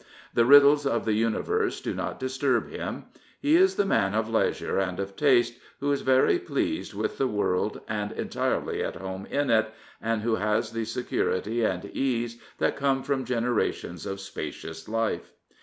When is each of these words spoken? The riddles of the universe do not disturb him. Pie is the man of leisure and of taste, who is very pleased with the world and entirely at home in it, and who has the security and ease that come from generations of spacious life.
The 0.33 0.45
riddles 0.45 0.87
of 0.87 1.05
the 1.05 1.13
universe 1.13 1.79
do 1.79 1.93
not 1.93 2.19
disturb 2.19 2.71
him. 2.71 3.03
Pie 3.43 3.49
is 3.49 3.75
the 3.75 3.85
man 3.85 4.15
of 4.15 4.27
leisure 4.31 4.79
and 4.79 4.99
of 4.99 5.15
taste, 5.15 5.53
who 5.79 5.91
is 5.91 6.01
very 6.01 6.39
pleased 6.39 6.95
with 6.95 7.19
the 7.19 7.27
world 7.27 7.81
and 7.87 8.11
entirely 8.13 8.83
at 8.83 8.95
home 8.95 9.27
in 9.27 9.51
it, 9.51 9.71
and 10.01 10.23
who 10.23 10.37
has 10.37 10.71
the 10.71 10.85
security 10.85 11.63
and 11.63 11.85
ease 11.85 12.41
that 12.57 12.77
come 12.77 13.03
from 13.03 13.25
generations 13.25 14.07
of 14.07 14.19
spacious 14.19 14.89
life. 14.89 15.33